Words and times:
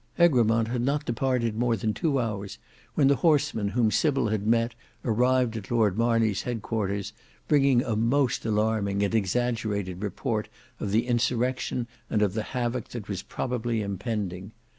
Egremont 0.17 0.67
had 0.67 0.81
not 0.81 1.05
departed 1.05 1.55
more 1.55 1.75
than 1.75 1.93
two 1.93 2.19
hours 2.19 2.57
when 2.95 3.07
the 3.07 3.17
horsemen 3.17 3.67
whom 3.67 3.91
Sybil 3.91 4.29
had 4.29 4.47
met 4.47 4.73
arrived 5.05 5.55
at 5.55 5.69
Lord 5.69 5.95
Marney's 5.95 6.41
headquarters, 6.41 7.13
bringing 7.47 7.83
a 7.83 7.95
most 7.95 8.43
alarming 8.43 9.03
and 9.03 9.13
exaggerated 9.13 10.01
report 10.01 10.49
of 10.79 10.89
the 10.89 11.05
insurrection 11.05 11.85
and 12.09 12.23
of 12.23 12.33
the 12.33 12.41
havoc 12.41 12.87
that 12.87 13.07
was 13.07 13.21
probably 13.21 13.83
impending. 13.83 14.53